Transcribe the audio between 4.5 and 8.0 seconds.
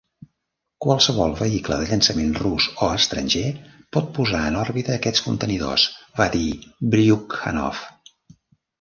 òrbita aquests contenidors", va dir Bryukhanov.